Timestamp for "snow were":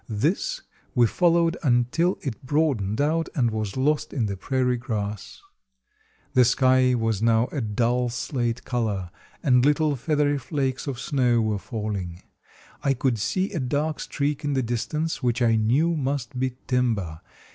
10.99-11.59